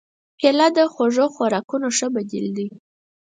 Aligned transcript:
کېله 0.39 0.67
د 0.77 0.79
خوږو 0.93 1.25
خوراکونو 1.35 1.87
ښه 1.97 2.07
بدیل 2.15 2.47
دی. 2.57 2.67